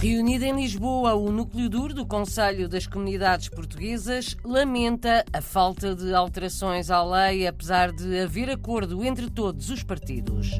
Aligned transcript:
Reunido 0.00 0.46
em 0.46 0.56
Lisboa, 0.56 1.12
o 1.12 1.30
núcleo 1.30 1.68
duro 1.68 1.92
do 1.92 2.06
Conselho 2.06 2.66
das 2.66 2.86
Comunidades 2.86 3.50
Portuguesas 3.50 4.34
lamenta 4.42 5.26
a 5.30 5.42
falta 5.42 5.94
de 5.94 6.14
alterações 6.14 6.90
à 6.90 7.04
lei, 7.04 7.46
apesar 7.46 7.92
de 7.92 8.18
haver 8.18 8.48
acordo 8.48 9.04
entre 9.04 9.28
todos 9.28 9.68
os 9.68 9.82
partidos. 9.82 10.52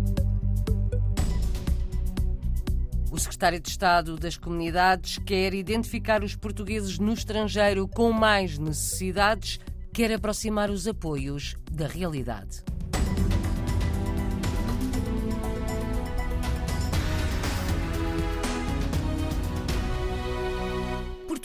O 3.10 3.18
secretário 3.18 3.58
de 3.58 3.70
Estado 3.70 4.18
das 4.18 4.36
Comunidades 4.36 5.18
quer 5.24 5.54
identificar 5.54 6.22
os 6.22 6.36
portugueses 6.36 6.98
no 6.98 7.14
estrangeiro 7.14 7.88
com 7.88 8.12
mais 8.12 8.58
necessidades, 8.58 9.58
quer 9.90 10.12
aproximar 10.12 10.68
os 10.68 10.86
apoios 10.86 11.56
da 11.72 11.86
realidade. 11.86 12.62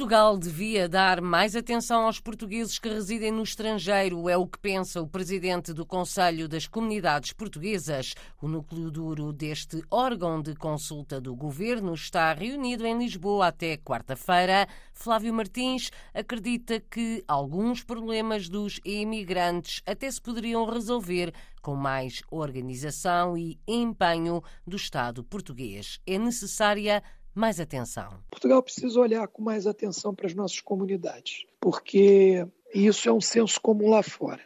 Portugal 0.06 0.38
devia 0.38 0.88
dar 0.88 1.20
mais 1.20 1.56
atenção 1.56 2.06
aos 2.06 2.20
portugueses 2.20 2.78
que 2.78 2.88
residem 2.88 3.32
no 3.32 3.42
estrangeiro, 3.42 4.30
é 4.30 4.38
o 4.38 4.46
que 4.46 4.60
pensa 4.60 5.02
o 5.02 5.08
presidente 5.08 5.74
do 5.74 5.84
Conselho 5.84 6.48
das 6.48 6.68
Comunidades 6.68 7.34
Portuguesas. 7.34 8.14
O 8.40 8.48
núcleo 8.48 8.92
duro 8.92 9.34
deste 9.34 9.82
órgão 9.90 10.44
de 10.44 10.54
consulta 10.54 11.20
do 11.20 11.36
governo 11.36 11.92
está 11.96 12.32
reunido 12.36 12.86
em 12.86 13.00
Lisboa 13.00 13.48
até 13.48 13.78
quarta-feira. 13.78 14.68
Flávio 14.94 15.34
Martins 15.34 15.90
acredita 16.14 16.80
que 16.80 17.24
alguns 17.28 17.84
problemas 17.84 18.48
dos 18.48 18.80
imigrantes 18.86 19.82
até 19.88 20.12
se 20.12 20.22
poderiam 20.22 20.70
resolver 20.70 21.34
com 21.64 21.74
mais 21.74 22.22
organização 22.30 23.36
e 23.36 23.60
empenho 23.68 24.44
do 24.68 24.76
Estado 24.76 25.24
português. 25.24 26.00
É 26.06 26.20
necessária 26.20 27.02
mais 27.36 27.60
atenção? 27.60 28.24
Portugal 28.32 28.64
precisa 28.64 29.00
olhar 29.00 29.28
com 29.28 29.42
mais 29.42 29.68
atenção 29.68 30.16
para 30.16 30.26
as 30.26 30.34
nossas 30.34 30.62
comunidades, 30.62 31.46
porque 31.60 32.48
isso 32.74 33.08
é 33.10 33.12
um 33.12 33.22
senso 33.22 33.60
comum 33.60 33.90
lá 33.90 34.02
fora. 34.02 34.42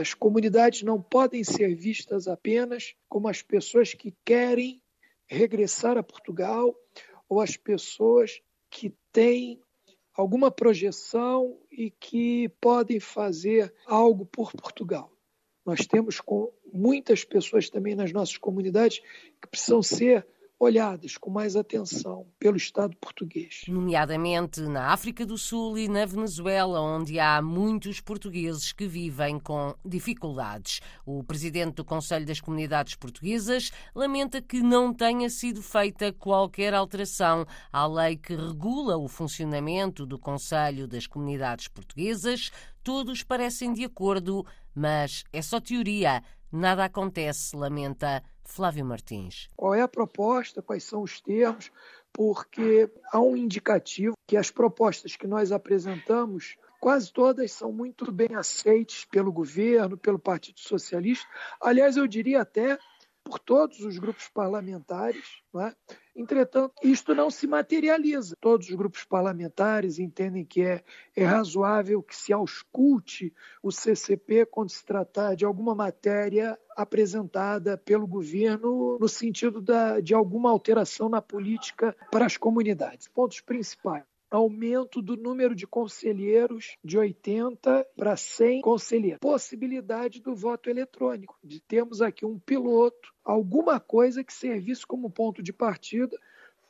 As 0.00 0.12
comunidades 0.14 0.82
não 0.82 1.00
podem 1.00 1.44
ser 1.44 1.74
vistas 1.76 2.26
apenas 2.26 2.94
como 3.08 3.28
as 3.28 3.42
pessoas 3.42 3.94
que 3.94 4.12
querem 4.24 4.82
regressar 5.26 5.96
a 5.96 6.02
Portugal 6.02 6.74
ou 7.28 7.40
as 7.40 7.56
pessoas 7.56 8.40
que 8.68 8.92
têm 9.12 9.60
alguma 10.14 10.50
projeção 10.50 11.58
e 11.70 11.90
que 11.90 12.48
podem 12.60 12.98
fazer 12.98 13.72
algo 13.86 14.26
por 14.26 14.52
Portugal. 14.52 15.10
Nós 15.64 15.86
temos 15.86 16.20
muitas 16.72 17.24
pessoas 17.24 17.70
também 17.70 17.94
nas 17.94 18.12
nossas 18.12 18.36
comunidades 18.36 18.98
que 19.40 19.48
precisam 19.48 19.82
ser 19.82 20.26
olhadas 20.62 21.16
com 21.16 21.28
mais 21.28 21.56
atenção 21.56 22.24
pelo 22.38 22.56
Estado 22.56 22.96
português. 22.98 23.62
Nomeadamente 23.66 24.60
na 24.60 24.92
África 24.92 25.26
do 25.26 25.36
Sul 25.36 25.76
e 25.76 25.88
na 25.88 26.06
Venezuela, 26.06 26.80
onde 26.80 27.18
há 27.18 27.42
muitos 27.42 28.00
portugueses 28.00 28.70
que 28.70 28.86
vivem 28.86 29.40
com 29.40 29.74
dificuldades. 29.84 30.80
O 31.04 31.24
presidente 31.24 31.74
do 31.74 31.84
Conselho 31.84 32.24
das 32.24 32.40
Comunidades 32.40 32.94
Portuguesas 32.94 33.72
lamenta 33.92 34.40
que 34.40 34.62
não 34.62 34.94
tenha 34.94 35.28
sido 35.28 35.60
feita 35.60 36.12
qualquer 36.12 36.74
alteração 36.74 37.44
à 37.72 37.84
lei 37.84 38.16
que 38.16 38.36
regula 38.36 38.96
o 38.96 39.08
funcionamento 39.08 40.06
do 40.06 40.16
Conselho 40.16 40.86
das 40.86 41.08
Comunidades 41.08 41.66
Portuguesas. 41.66 42.52
Todos 42.84 43.24
parecem 43.24 43.72
de 43.72 43.84
acordo, 43.84 44.46
mas 44.72 45.24
é 45.32 45.42
só 45.42 45.60
teoria. 45.60 46.22
Nada 46.52 46.84
acontece, 46.84 47.56
lamenta 47.56 48.22
Flávio 48.44 48.84
Martins. 48.84 49.48
Qual 49.56 49.74
é 49.74 49.80
a 49.80 49.88
proposta? 49.88 50.62
Quais 50.62 50.84
são 50.84 51.02
os 51.02 51.20
termos? 51.20 51.70
Porque 52.12 52.90
há 53.12 53.20
um 53.20 53.36
indicativo 53.36 54.14
que 54.26 54.36
as 54.36 54.50
propostas 54.50 55.16
que 55.16 55.26
nós 55.26 55.52
apresentamos 55.52 56.56
quase 56.80 57.12
todas 57.12 57.52
são 57.52 57.72
muito 57.72 58.10
bem 58.10 58.34
aceitas 58.34 59.04
pelo 59.04 59.32
governo, 59.32 59.96
pelo 59.96 60.18
Partido 60.18 60.58
Socialista. 60.58 61.24
Aliás, 61.60 61.96
eu 61.96 62.08
diria 62.08 62.42
até 62.42 62.76
por 63.24 63.38
todos 63.38 63.80
os 63.80 63.98
grupos 63.98 64.28
parlamentares. 64.28 65.42
É? 65.56 65.74
Entretanto, 66.14 66.74
isto 66.82 67.14
não 67.14 67.30
se 67.30 67.46
materializa. 67.46 68.36
Todos 68.40 68.68
os 68.68 68.74
grupos 68.74 69.04
parlamentares 69.04 69.98
entendem 69.98 70.44
que 70.44 70.62
é, 70.62 70.84
é 71.16 71.24
razoável 71.24 72.02
que 72.02 72.14
se 72.14 72.32
ausculte 72.32 73.32
o 73.62 73.70
CCP 73.70 74.46
quando 74.46 74.70
se 74.70 74.84
tratar 74.84 75.34
de 75.34 75.44
alguma 75.44 75.74
matéria 75.74 76.58
apresentada 76.76 77.78
pelo 77.78 78.06
governo 78.06 78.98
no 79.00 79.08
sentido 79.08 79.60
da, 79.60 80.00
de 80.00 80.14
alguma 80.14 80.50
alteração 80.50 81.08
na 81.08 81.22
política 81.22 81.96
para 82.10 82.26
as 82.26 82.36
comunidades. 82.36 83.08
Pontos 83.08 83.40
principais 83.40 84.04
aumento 84.36 85.02
do 85.02 85.16
número 85.16 85.54
de 85.54 85.66
conselheiros 85.66 86.76
de 86.82 86.98
80 86.98 87.86
para 87.96 88.16
100 88.16 88.62
conselheiros. 88.62 89.20
Possibilidade 89.20 90.20
do 90.20 90.34
voto 90.34 90.70
eletrônico, 90.70 91.38
de 91.44 91.60
termos 91.60 92.00
aqui 92.00 92.24
um 92.24 92.38
piloto, 92.38 93.12
alguma 93.24 93.78
coisa 93.78 94.24
que 94.24 94.32
servisse 94.32 94.86
como 94.86 95.10
ponto 95.10 95.42
de 95.42 95.52
partida 95.52 96.18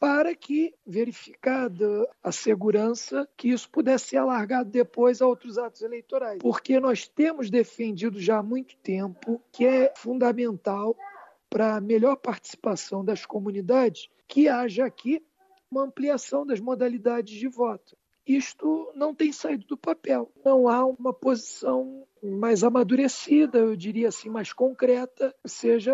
para 0.03 0.35
que, 0.35 0.75
verificada 0.85 2.09
a 2.21 2.33
segurança, 2.33 3.29
que 3.37 3.51
isso 3.51 3.71
pudesse 3.71 4.09
ser 4.09 4.17
alargado 4.17 4.69
depois 4.69 5.23
a 5.23 5.27
outros 5.29 5.59
atos 5.59 5.81
eleitorais. 5.81 6.39
Porque 6.41 6.81
nós 6.81 7.07
temos 7.07 7.49
defendido 7.49 8.21
já 8.21 8.39
há 8.39 8.43
muito 8.43 8.77
tempo 8.79 9.41
que 9.53 9.65
é 9.65 9.93
fundamental 9.97 10.97
para 11.49 11.77
a 11.77 11.81
melhor 11.81 12.17
participação 12.17 13.05
das 13.05 13.25
comunidades 13.25 14.09
que 14.27 14.49
haja 14.49 14.87
aqui 14.87 15.23
uma 15.73 15.85
ampliação 15.85 16.47
das 16.47 16.61
modalidades 16.61 17.35
de 17.35 17.49
voto. 17.49 17.97
Isto 18.27 18.93
não 18.95 19.13
tem 19.13 19.33
saído 19.33 19.67
do 19.67 19.77
papel. 19.77 20.31
Não 20.45 20.69
há 20.69 20.85
uma 20.87 21.13
posição 21.13 22.07
mais 22.23 22.63
amadurecida, 22.63 23.59
eu 23.59 23.75
diria 23.75 24.09
assim, 24.09 24.29
mais 24.29 24.53
concreta, 24.53 25.35
seja 25.45 25.93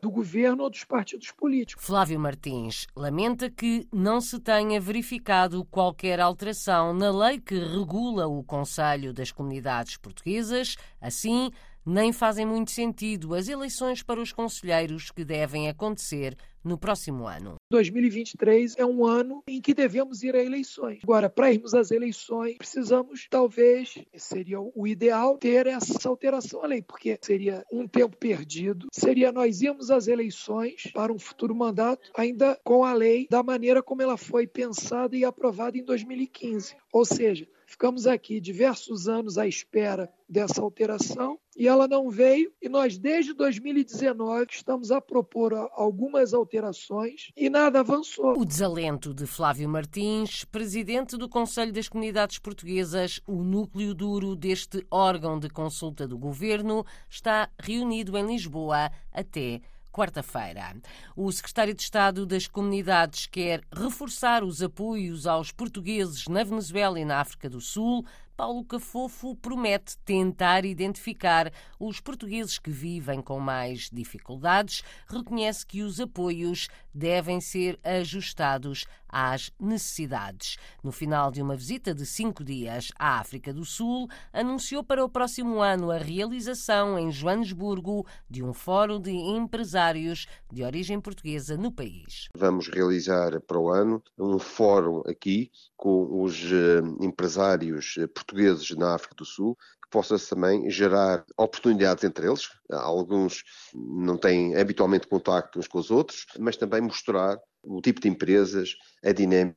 do 0.00 0.08
governo 0.08 0.62
ou 0.62 0.70
dos 0.70 0.84
partidos 0.84 1.32
políticos. 1.32 1.84
Flávio 1.84 2.20
Martins 2.20 2.86
lamenta 2.94 3.50
que 3.50 3.88
não 3.92 4.20
se 4.20 4.38
tenha 4.38 4.80
verificado 4.80 5.64
qualquer 5.64 6.20
alteração 6.20 6.94
na 6.94 7.10
lei 7.10 7.40
que 7.40 7.58
regula 7.58 8.28
o 8.28 8.44
Conselho 8.44 9.12
das 9.12 9.32
Comunidades 9.32 9.96
Portuguesas. 9.96 10.76
Assim, 11.00 11.50
nem 11.86 12.12
fazem 12.12 12.44
muito 12.44 12.72
sentido 12.72 13.32
as 13.32 13.48
eleições 13.48 14.02
para 14.02 14.20
os 14.20 14.32
conselheiros 14.32 15.12
que 15.12 15.24
devem 15.24 15.68
acontecer 15.68 16.36
no 16.66 16.76
próximo 16.76 17.28
ano. 17.28 17.54
2023 17.70 18.74
é 18.76 18.84
um 18.84 19.06
ano 19.06 19.42
em 19.46 19.60
que 19.60 19.72
devemos 19.72 20.24
ir 20.24 20.34
a 20.34 20.42
eleições. 20.42 20.98
Agora, 21.04 21.30
para 21.30 21.52
irmos 21.52 21.74
às 21.74 21.92
eleições, 21.92 22.56
precisamos, 22.58 23.28
talvez, 23.30 23.94
seria 24.16 24.60
o 24.60 24.86
ideal, 24.86 25.38
ter 25.38 25.68
essa 25.68 26.08
alteração 26.08 26.64
à 26.64 26.66
lei, 26.66 26.82
porque 26.82 27.16
seria 27.22 27.64
um 27.72 27.86
tempo 27.86 28.16
perdido, 28.16 28.88
seria 28.92 29.30
nós 29.30 29.62
irmos 29.62 29.90
às 29.90 30.08
eleições 30.08 30.90
para 30.92 31.12
um 31.12 31.18
futuro 31.18 31.54
mandato, 31.54 32.10
ainda 32.16 32.58
com 32.64 32.84
a 32.84 32.92
lei 32.92 33.28
da 33.30 33.44
maneira 33.44 33.80
como 33.80 34.02
ela 34.02 34.16
foi 34.16 34.46
pensada 34.46 35.16
e 35.16 35.24
aprovada 35.24 35.78
em 35.78 35.84
2015. 35.84 36.74
Ou 36.92 37.04
seja, 37.04 37.46
Ficamos 37.66 38.06
aqui 38.06 38.40
diversos 38.40 39.08
anos 39.08 39.36
à 39.36 39.46
espera 39.46 40.08
dessa 40.28 40.62
alteração 40.62 41.36
e 41.56 41.66
ela 41.66 41.88
não 41.88 42.08
veio. 42.08 42.52
E 42.62 42.68
nós, 42.68 42.96
desde 42.96 43.34
2019, 43.34 44.46
estamos 44.50 44.92
a 44.92 45.00
propor 45.00 45.52
algumas 45.72 46.32
alterações 46.32 47.32
e 47.36 47.50
nada 47.50 47.80
avançou. 47.80 48.38
O 48.38 48.44
desalento 48.44 49.12
de 49.12 49.26
Flávio 49.26 49.68
Martins, 49.68 50.44
presidente 50.44 51.16
do 51.16 51.28
Conselho 51.28 51.72
das 51.72 51.88
Comunidades 51.88 52.38
Portuguesas, 52.38 53.20
o 53.26 53.42
núcleo 53.42 53.92
duro 53.92 54.36
deste 54.36 54.86
órgão 54.88 55.38
de 55.38 55.50
consulta 55.50 56.06
do 56.06 56.16
governo, 56.16 56.84
está 57.10 57.50
reunido 57.58 58.16
em 58.16 58.26
Lisboa 58.26 58.92
até 59.12 59.60
quarta-feira. 59.96 60.76
O 61.16 61.32
secretário 61.32 61.72
de 61.72 61.80
Estado 61.80 62.26
das 62.26 62.46
Comunidades 62.46 63.24
quer 63.24 63.62
reforçar 63.74 64.44
os 64.44 64.62
apoios 64.62 65.26
aos 65.26 65.50
portugueses 65.50 66.28
na 66.28 66.44
Venezuela 66.44 67.00
e 67.00 67.04
na 67.04 67.18
África 67.18 67.48
do 67.48 67.62
Sul 67.62 68.04
Paulo 68.36 68.62
Cafofo 68.64 69.34
promete 69.34 69.96
tentar 70.04 70.66
identificar 70.66 71.50
os 71.80 72.00
portugueses 72.00 72.58
que 72.58 72.70
vivem 72.70 73.22
com 73.22 73.40
mais 73.40 73.88
dificuldades, 73.90 74.84
reconhece 75.08 75.66
que 75.66 75.82
os 75.82 75.98
apoios 75.98 76.68
devem 76.92 77.40
ser 77.40 77.78
ajustados 77.82 78.84
às 79.08 79.50
necessidades. 79.58 80.56
No 80.82 80.92
final 80.92 81.30
de 81.30 81.40
uma 81.40 81.56
visita 81.56 81.94
de 81.94 82.04
cinco 82.04 82.44
dias 82.44 82.90
à 82.98 83.18
África 83.18 83.54
do 83.54 83.64
Sul, 83.64 84.08
anunciou 84.32 84.84
para 84.84 85.04
o 85.04 85.08
próximo 85.08 85.60
ano 85.60 85.90
a 85.90 85.96
realização 85.96 86.98
em 86.98 87.10
Joanesburgo 87.10 88.06
de 88.28 88.42
um 88.42 88.52
fórum 88.52 89.00
de 89.00 89.12
empresários 89.12 90.26
de 90.52 90.62
origem 90.62 91.00
portuguesa 91.00 91.56
no 91.56 91.72
país. 91.72 92.28
Vamos 92.36 92.68
realizar 92.68 93.40
para 93.40 93.58
o 93.58 93.70
ano 93.70 94.02
um 94.18 94.38
fórum 94.38 95.02
aqui 95.06 95.50
com 95.76 96.22
os 96.22 96.42
eh, 96.44 96.80
empresários 97.00 97.94
portugueses 98.14 98.25
portugueses 98.26 98.70
na 98.76 98.94
África 98.94 99.14
do 99.14 99.24
Sul, 99.24 99.56
que 99.82 99.90
possa 99.90 100.18
também 100.18 100.68
gerar 100.68 101.24
oportunidades 101.38 102.02
entre 102.04 102.26
eles. 102.26 102.48
Alguns 102.70 103.44
não 103.74 104.16
têm 104.16 104.56
habitualmente 104.56 105.06
contacto 105.06 105.58
uns 105.58 105.68
com 105.68 105.78
os 105.78 105.90
outros, 105.90 106.26
mas 106.38 106.56
também 106.56 106.80
mostrar 106.80 107.38
o 107.62 107.80
tipo 107.80 108.00
de 108.00 108.08
empresas, 108.08 108.76
a 109.04 109.12
dinâmica 109.12 109.56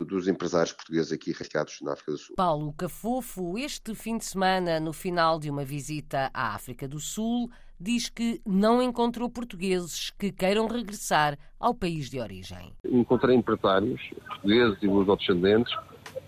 dos 0.00 0.28
empresários 0.28 0.72
portugueses 0.72 1.12
aqui 1.12 1.32
radicados 1.32 1.78
na 1.82 1.92
África 1.92 2.12
do 2.12 2.18
Sul. 2.18 2.36
Paulo 2.36 2.72
Cafofo, 2.72 3.58
este 3.58 3.94
fim 3.94 4.16
de 4.16 4.24
semana, 4.24 4.80
no 4.80 4.92
final 4.92 5.38
de 5.38 5.50
uma 5.50 5.64
visita 5.64 6.30
à 6.32 6.54
África 6.54 6.88
do 6.88 6.98
Sul, 6.98 7.50
diz 7.78 8.08
que 8.08 8.40
não 8.46 8.80
encontrou 8.80 9.28
portugueses 9.28 10.10
que 10.10 10.30
queiram 10.30 10.68
regressar 10.68 11.36
ao 11.58 11.74
país 11.74 12.08
de 12.08 12.20
origem. 12.20 12.72
Encontrei 12.84 13.36
empresários 13.36 14.00
portugueses 14.28 14.78
e 14.80 14.86
os 14.86 15.08
outros 15.08 15.26
descendentes 15.26 15.74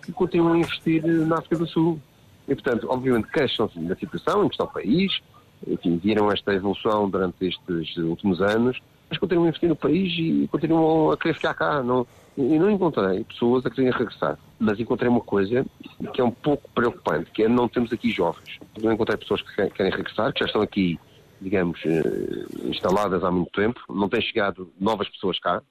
que 0.04 0.12
continuam 0.12 0.54
a 0.54 0.58
investir 0.58 1.04
na 1.04 1.38
África 1.38 1.56
do 1.56 1.66
Sul. 1.66 2.00
E, 2.46 2.54
portanto, 2.54 2.86
obviamente, 2.90 3.28
queixam-se 3.28 3.78
da 3.80 3.96
situação 3.96 4.44
em 4.44 4.48
que 4.48 4.54
está 4.54 4.64
o 4.64 4.68
país, 4.68 5.20
enfim, 5.66 5.96
viram 5.96 6.30
esta 6.30 6.52
evolução 6.52 7.08
durante 7.08 7.46
estes 7.46 7.96
últimos 7.96 8.40
anos, 8.42 8.78
mas 9.08 9.18
continuam 9.18 9.46
a 9.46 9.48
investir 9.48 9.68
no 9.68 9.76
país 9.76 10.12
e 10.18 10.48
continuam 10.48 11.12
a 11.12 11.16
querer 11.16 11.34
ficar 11.34 11.54
cá. 11.54 11.82
Não, 11.82 12.06
e 12.36 12.58
não 12.58 12.70
encontrei 12.70 13.24
pessoas 13.24 13.64
a 13.64 13.70
quererem 13.70 13.96
regressar, 13.96 14.36
mas 14.58 14.78
encontrei 14.78 15.08
uma 15.08 15.20
coisa 15.20 15.64
que 16.12 16.20
é 16.20 16.24
um 16.24 16.30
pouco 16.30 16.68
preocupante, 16.74 17.30
que 17.30 17.44
é 17.44 17.48
não 17.48 17.68
temos 17.68 17.92
aqui 17.92 18.10
jovens. 18.10 18.58
Não 18.82 18.92
encontrei 18.92 19.16
pessoas 19.16 19.40
que 19.40 19.70
querem 19.70 19.92
regressar, 19.92 20.32
que 20.32 20.40
já 20.40 20.46
estão 20.46 20.60
aqui, 20.60 20.98
digamos, 21.40 21.80
eh, 21.86 22.46
instaladas 22.64 23.22
há 23.22 23.30
muito 23.30 23.52
tempo. 23.52 23.80
Não 23.88 24.08
têm 24.08 24.20
chegado 24.20 24.70
novas 24.80 25.08
pessoas 25.08 25.38
cá, 25.38 25.62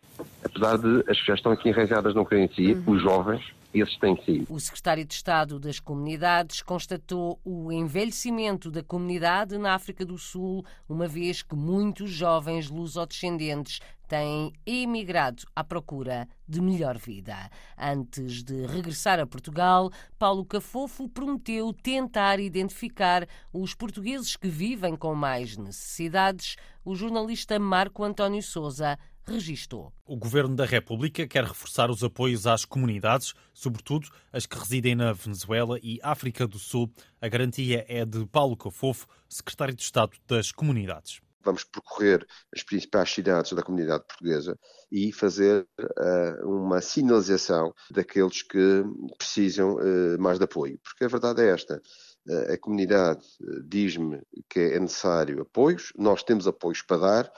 apesar 0.44 0.78
de 0.78 1.04
as 1.10 1.20
que 1.20 1.28
já 1.28 1.34
estão 1.34 1.52
aqui 1.52 1.68
enraizadas 1.68 2.16
não 2.16 2.24
querem 2.24 2.48
sair, 2.48 2.78
uhum. 2.78 2.94
os 2.94 3.02
jovens 3.02 3.44
esses 3.74 3.98
têm 3.98 4.22
sido. 4.24 4.54
O 4.54 4.60
secretário 4.60 5.06
de 5.06 5.14
Estado 5.14 5.60
das 5.60 5.80
Comunidades 5.80 6.62
constatou 6.62 7.40
o 7.44 7.72
envelhecimento 7.72 8.70
da 8.70 8.84
comunidade 8.84 9.58
na 9.58 9.74
África 9.74 10.06
do 10.06 10.18
Sul, 10.18 10.66
uma 10.88 11.08
vez 11.08 11.42
que 11.42 11.56
muitos 11.56 12.10
jovens 12.12 12.70
lusodescendentes 12.70 13.80
têm 14.08 14.54
emigrado 14.66 15.44
à 15.56 15.64
procura 15.64 16.28
de 16.48 16.62
melhor 16.62 16.98
vida. 16.98 17.50
Antes 17.78 18.44
de 18.44 18.66
regressar 18.68 19.20
a 19.20 19.26
Portugal, 19.26 19.90
Paulo 20.20 20.46
Cafofo 20.46 21.10
prometeu 21.10 21.74
tentar 21.74 22.40
identificar 22.40 23.26
os 23.52 23.74
portugueses 23.74 24.36
que 24.36 24.48
vivem 24.48 24.96
com 24.96 25.16
mais 25.16 25.58
necessidades. 25.58 26.58
O 26.86 26.96
jornalista 26.96 27.58
Marco 27.58 28.04
António 28.04 28.44
Souza 28.44 29.00
registou. 29.26 29.94
O 30.06 30.16
Governo 30.16 30.56
da 30.56 30.66
República 30.66 31.28
quer 31.28 31.44
reforçar 31.44 31.90
os 31.90 32.04
apoios 32.04 32.46
às 32.46 32.66
comunidades, 32.66 33.34
sobretudo 33.54 34.08
as 34.32 34.46
que 34.46 34.58
residem 34.58 34.96
na 34.96 35.14
Venezuela 35.14 35.80
e 35.82 36.00
África 36.04 36.48
do 36.48 36.60
Sul. 36.60 36.92
A 37.22 37.28
garantia 37.28 37.86
é 37.88 38.06
de 38.06 38.26
Paulo 38.26 38.58
Cafofo, 38.58 39.08
secretário 39.30 39.74
de 39.74 39.82
Estado 39.82 40.18
das 40.28 40.52
Comunidades 40.52 41.22
vamos 41.44 41.64
percorrer 41.64 42.26
as 42.54 42.64
principais 42.64 43.12
cidades 43.12 43.52
da 43.54 43.62
comunidade 43.62 44.06
portuguesa 44.08 44.58
e 44.92 45.12
fazer 45.12 45.68
uh, 45.80 46.48
uma 46.48 46.82
sinalização 46.82 47.74
daqueles 47.92 48.42
que 48.42 48.84
precisam 49.18 49.76
uh, 49.76 50.20
mais 50.20 50.38
de 50.38 50.46
apoio. 50.46 50.80
Porque 50.84 51.04
a 51.04 51.08
verdade 51.08 51.42
é 51.42 51.50
esta: 51.50 51.82
uh, 52.28 52.54
a 52.54 52.58
comunidade 52.58 53.26
diz-me 53.68 54.22
que 54.50 54.60
é 54.60 54.80
necessário 54.80 55.42
apoios, 55.42 55.92
nós 55.98 56.24
temos 56.24 56.48
apoios 56.48 56.82
para 56.82 56.98
dar, 56.98 57.34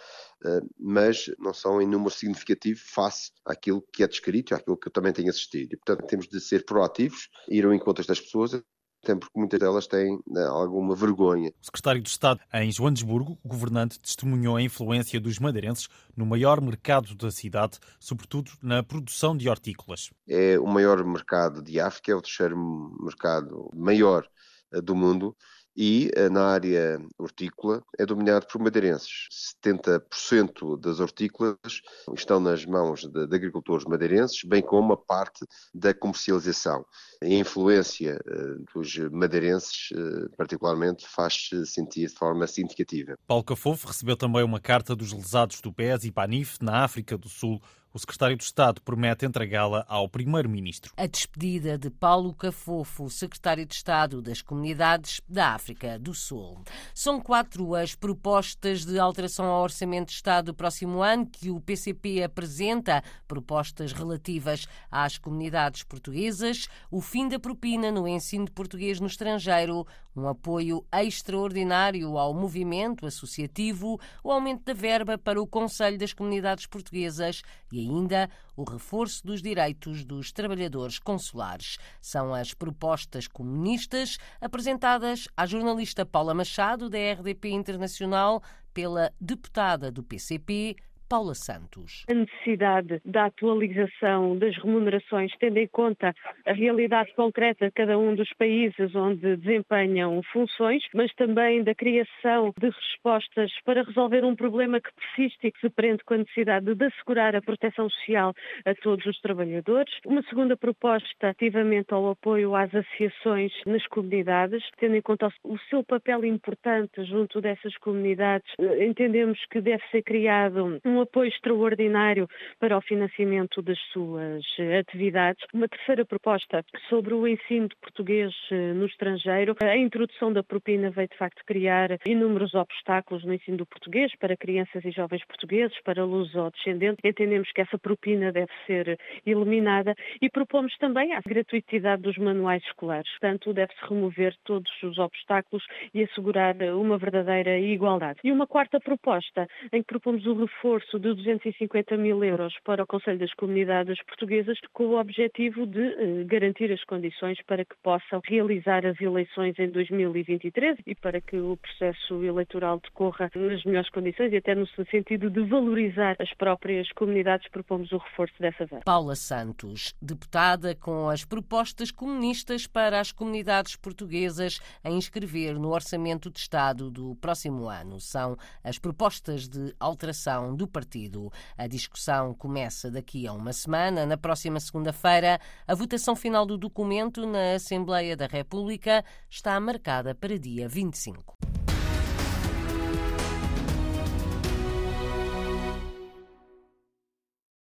mas 0.78 1.32
não 1.40 1.54
são 1.54 1.82
em 1.82 1.88
número 1.88 2.10
significativo 2.10 2.80
face 2.84 3.32
àquilo 3.46 3.84
que 3.94 4.04
é 4.04 4.08
descrito, 4.08 4.54
àquilo 4.54 4.78
que 4.78 4.88
eu 4.88 4.92
também 4.92 5.14
tenho 5.14 5.30
assistido. 5.30 5.74
E, 5.74 5.78
portanto, 5.78 6.08
temos 6.08 6.28
de 6.28 6.40
ser 6.40 6.66
proativos, 6.66 7.30
ir 7.50 7.66
ao 7.66 7.74
encontro 7.74 8.06
das 8.06 8.20
pessoas, 8.20 8.62
até 9.06 9.16
porque 9.16 9.38
muitas 9.40 9.60
delas 9.60 9.88
têm 9.88 10.20
né, 10.28 10.44
alguma 10.46 10.96
vergonha. 10.96 11.52
O 11.62 11.66
secretário 11.66 12.02
de 12.02 12.10
Estado 12.10 12.42
em 12.54 12.72
Joanesburgo, 12.72 13.38
o 13.44 13.48
governante, 13.48 14.00
testemunhou 14.00 14.56
a 14.56 14.62
influência 14.62 15.20
dos 15.20 15.38
madeirenses 15.38 15.88
no 16.16 16.26
maior 16.26 16.60
mercado 16.60 17.16
da 17.16 17.30
cidade, 17.30 17.78
sobretudo 18.00 18.52
na 18.62 18.82
produção 18.82 19.38
de 19.38 19.48
hortícolas. 19.48 20.12
É 20.28 20.60
o 20.60 20.66
maior 20.66 21.04
mercado 21.06 21.62
de 21.62 21.80
África, 21.80 22.12
é 22.12 22.16
o 22.16 22.22
terceiro 22.22 22.58
mercado 23.00 23.70
maior 23.76 24.28
eh, 24.74 24.82
do 24.82 24.96
mundo 24.96 25.36
e 25.76 26.10
eh, 26.16 26.30
na 26.30 26.46
área 26.46 27.00
hortícola 27.18 27.84
é 27.98 28.06
dominado 28.06 28.48
por 28.48 28.62
madeirenses. 28.62 29.28
70% 29.64 30.80
das 30.80 31.00
hortícolas 31.00 31.82
estão 32.14 32.40
nas 32.40 32.66
mãos 32.66 33.02
de, 33.02 33.28
de, 33.28 33.36
agricultores 33.36 33.86
madeirenses, 33.86 34.44
bem 34.44 34.62
como 34.62 34.94
a 34.94 34.98
parte 34.98 35.46
da 35.74 35.94
comercialização. 35.94 36.86
A 37.22 37.28
influência 37.28 38.20
uh, 38.26 38.66
dos 38.74 38.98
madeirenses, 39.12 39.90
uh, 39.92 40.30
particularmente, 40.38 41.06
faz-se 41.08 41.66
sentir 41.66 42.08
de 42.08 42.16
forma 42.16 42.48
significativa. 42.48 43.18
Paulo 43.28 43.44
Cafofo 43.44 43.88
recebeu 43.88 44.16
também 44.16 44.44
uma 44.44 44.60
carta 44.60 44.96
dos 44.96 45.12
lesados 45.12 45.60
do 45.62 45.74
PES 45.74 46.06
e 46.06 46.12
PANIF 46.12 46.58
na 46.62 46.84
África 46.84 47.18
do 47.18 47.28
Sul 47.28 47.62
o 47.96 48.00
secretário 48.00 48.36
de 48.36 48.44
Estado 48.44 48.82
promete 48.82 49.26
entregá-la 49.26 49.86
ao 49.88 50.10
primeiro-ministro. 50.10 50.92
A 50.98 51.08
despedida 51.08 51.78
de 51.78 51.90
Paulo 51.90 52.34
Cafofo, 52.34 53.10
secretário 53.10 53.66
de 53.66 53.74
Estado 53.74 54.22
das 54.22 54.42
Comunidades 54.42 55.22
da 55.30 55.54
África 55.54 55.98
do 55.98 56.14
Sul. 56.14 56.62
São 56.94 57.22
quatro 57.22 57.74
as 57.74 57.96
propostas 57.96 58.84
de 58.84 59.00
alteração 59.00 59.46
ao 59.46 59.64
Orçamento 59.64 60.10
de 60.10 60.16
Estado 60.16 60.48
do 60.48 60.54
próximo 60.54 61.02
ano 61.02 61.26
que 61.26 61.50
o 61.50 61.62
PCP 61.62 62.22
apresenta, 62.22 63.02
propostas 63.30 63.94
relativas 63.94 64.68
às 64.92 65.18
comunidades 65.18 65.84
portuguesas, 65.84 66.68
o 66.92 67.00
fim 67.00 67.30
da 67.30 67.40
propina 67.40 67.94
no 67.94 68.06
ensino 68.06 68.44
de 68.44 68.52
português 68.52 69.00
no 69.00 69.08
estrangeiro, 69.08 69.88
um 70.16 70.28
apoio 70.28 70.86
extraordinário 70.94 72.18
ao 72.18 72.34
movimento 72.34 73.06
associativo, 73.06 74.00
o 74.24 74.32
aumento 74.32 74.64
da 74.64 74.74
verba 74.74 75.18
para 75.18 75.42
o 75.42 75.48
Conselho 75.48 75.98
das 75.98 76.14
Comunidades 76.14 76.66
Portuguesas 76.66 77.42
e 77.72 77.85
ainda 77.86 78.30
o 78.56 78.64
reforço 78.64 79.26
dos 79.26 79.42
direitos 79.42 80.04
dos 80.04 80.32
trabalhadores 80.32 81.00
consulares. 81.00 81.78
São 82.02 82.34
as 82.34 82.54
propostas 82.54 83.28
comunistas 83.28 84.18
apresentadas 84.42 85.28
à 85.36 85.46
jornalista 85.46 86.06
Paula 86.06 86.34
Machado, 86.34 86.90
da 86.90 86.98
RDP 86.98 87.50
Internacional, 87.50 88.42
pela 88.74 89.14
deputada 89.22 89.92
do 89.92 90.04
PCP, 90.04 90.76
Paula 91.08 91.36
Santos. 91.36 92.04
A 92.10 92.14
necessidade 92.14 93.00
da 93.06 93.26
atualização 93.26 94.38
das 94.38 94.56
remunerações, 94.58 95.32
tendo 95.40 95.58
em 95.58 95.68
conta 95.68 96.14
a 96.46 96.54
realidade 96.54 97.14
concreta 97.16 97.66
de 97.66 97.72
cada 97.72 97.98
um 97.98 98.16
dos 98.16 98.30
países 98.34 98.96
onde 98.96 99.38
desempenham 99.38 100.22
funções, 100.32 100.84
mas 100.94 101.14
também 101.14 101.64
da 101.64 101.76
criação 101.76 102.54
de 102.58 102.70
respostas 102.70 103.52
para 103.64 103.84
resolver 103.84 104.26
um 104.26 104.36
problema 104.36 104.82
que 104.82 104.90
persiste 104.94 105.48
e 105.48 105.52
que 105.52 105.60
se 105.60 105.70
prende 105.70 106.04
com 106.04 106.16
a 106.16 106.18
necessidade 106.18 106.74
de 106.74 106.86
assegurar 106.86 107.36
a 107.36 107.42
proteção 107.42 107.90
social 107.90 108.34
a 108.66 108.74
todos 108.76 109.06
os 109.06 109.20
trabalhadores. 109.22 109.94
Uma 110.06 110.24
segunda 110.24 110.58
proposta 110.58 111.36
relativamente 111.40 111.94
ao 111.94 112.10
apoio 112.10 112.56
às 112.56 112.74
associações 112.74 113.52
nas 113.66 113.86
comunidades, 113.88 114.64
tendo 114.80 114.96
em 114.96 115.02
conta 115.02 115.32
o 115.44 115.58
seu 115.70 115.84
papel 115.84 116.26
importante 116.26 117.04
junto 117.06 117.40
dessas 117.42 117.76
comunidades, 117.78 118.52
entendemos 118.80 119.40
que 119.52 119.62
deve 119.62 119.84
ser 119.92 120.02
criado 120.02 120.80
um 120.84 120.95
um 120.96 121.02
apoio 121.02 121.30
extraordinário 121.30 122.28
para 122.60 122.78
o 122.78 122.82
financiamento 122.82 123.62
das 123.62 123.80
suas 123.92 124.44
atividades. 124.80 125.44
Uma 125.54 125.68
terceira 125.68 126.06
proposta 126.06 126.64
sobre 126.90 127.14
o 127.14 127.28
ensino 127.28 127.68
de 127.68 127.76
português 127.76 128.34
eh, 128.52 128.74
no 128.74 128.86
estrangeiro. 128.86 129.56
A 129.62 129.78
introdução 129.78 130.32
da 130.32 130.44
propina 130.44 130.90
veio 130.90 131.10
de 131.10 131.18
facto 131.18 131.44
criar 131.46 131.98
inúmeros 132.06 132.54
obstáculos 132.54 133.24
no 133.26 133.34
ensino 133.34 133.58
do 133.58 133.66
português 133.66 134.12
para 134.20 134.38
crianças 134.38 134.84
e 134.86 134.92
jovens 134.92 135.26
portugueses, 135.26 135.78
para 135.84 136.04
luso-descendentes. 136.04 137.04
Entendemos 137.04 137.52
que 137.52 137.62
essa 137.62 137.78
propina 137.78 138.32
deve 138.32 138.52
ser 138.66 138.98
eliminada 139.26 139.94
e 140.22 140.30
propomos 140.30 140.76
também 140.78 141.14
a 141.14 141.22
gratuitidade 141.26 142.02
dos 142.02 142.18
manuais 142.18 142.64
escolares. 142.64 143.10
Portanto, 143.12 143.54
deve-se 143.54 143.86
remover 143.88 144.36
todos 144.44 144.72
os 144.84 144.98
obstáculos 144.98 145.66
e 145.94 146.04
assegurar 146.04 146.56
uma 146.76 146.98
verdadeira 146.98 147.58
igualdade. 147.60 148.20
E 148.24 148.32
uma 148.32 148.48
quarta 148.48 148.80
proposta 148.80 149.48
em 149.72 149.82
que 149.82 149.88
propomos 149.88 150.26
o 150.26 150.34
reforço 150.34 150.85
recurso 150.86 151.00
de 151.00 151.14
250 151.14 151.98
mil 151.98 152.24
euros 152.24 152.54
para 152.64 152.84
o 152.84 152.88
Conselho 152.88 153.20
das 153.20 153.34
Comunidades 153.34 153.98
Portuguesas 154.06 154.58
com 154.74 154.86
o 154.86 155.00
objetivo 155.00 155.66
de 155.66 155.82
eh, 155.82 156.24
garantir 156.26 156.72
as 156.72 156.84
condições 156.84 157.40
para 157.48 157.66
que 157.66 157.76
possam 157.84 158.22
realizar 158.24 158.86
as 158.86 159.00
eleições 159.02 159.58
em 159.58 159.70
2023 159.70 160.78
e 160.86 160.96
para 160.96 161.20
que 161.22 161.38
o 161.38 161.58
processo 161.58 162.24
eleitoral 162.24 162.80
decorra 162.80 163.30
nas 163.36 163.64
melhores 163.64 163.90
condições 163.90 164.32
e 164.32 164.38
até 164.38 164.56
no 164.56 164.68
sentido 164.68 165.30
de 165.30 165.42
valorizar 165.44 166.16
as 166.20 166.32
próprias 166.34 166.92
comunidades, 166.94 167.50
propomos 167.50 167.92
o 167.92 167.98
reforço 167.98 168.36
dessa 168.40 168.66
verba. 168.66 168.84
Paula 168.86 169.16
Santos, 169.16 169.94
deputada 170.02 170.76
com 170.76 171.10
as 171.10 171.26
propostas 171.26 171.92
comunistas 171.92 172.68
para 172.68 173.00
as 173.00 173.12
comunidades 173.12 173.76
portuguesas 173.76 174.60
a 174.84 174.90
inscrever 174.90 175.58
no 175.60 175.70
Orçamento 175.70 176.30
de 176.30 176.40
Estado 176.40 176.92
do 176.92 177.16
próximo 177.16 177.68
ano. 177.68 178.00
São 178.00 178.38
as 178.64 178.78
propostas 178.78 179.48
de 179.48 179.74
alteração 179.80 180.56
do 180.56 180.68
partido. 180.76 181.32
A 181.58 181.68
discussão 181.68 182.34
começa 182.34 182.92
daqui 182.92 183.26
a 183.26 183.32
uma 183.32 183.54
semana. 183.54 184.06
Na 184.06 184.18
próxima 184.18 184.60
segunda-feira, 184.60 185.40
a 185.66 185.74
votação 185.74 186.18
final 186.18 186.46
do 186.46 186.58
documento 186.58 187.26
na 187.26 187.54
Assembleia 187.54 188.18
da 188.18 188.28
República 188.28 189.06
está 189.30 189.58
marcada 189.58 190.14
para 190.14 190.38
dia 190.38 190.68
25. 190.68 191.55